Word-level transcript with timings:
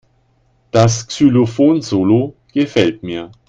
Das 0.71 1.05
Xylophon-Solo 1.09 2.35
gefällt 2.53 3.03
mir. 3.03 3.29